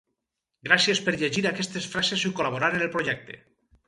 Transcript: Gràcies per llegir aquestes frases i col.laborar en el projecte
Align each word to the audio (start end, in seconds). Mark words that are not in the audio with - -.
Gràcies 0.69 1.01
per 1.09 1.13
llegir 1.23 1.43
aquestes 1.49 1.85
frases 1.91 2.23
i 2.31 2.31
col.laborar 2.39 2.71
en 2.79 2.87
el 2.87 2.91
projecte 2.97 3.37